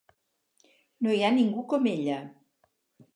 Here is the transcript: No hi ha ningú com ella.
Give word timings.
No 1.07 1.13
hi 1.17 1.21
ha 1.27 1.31
ningú 1.35 1.65
com 1.73 1.85
ella. 1.91 2.17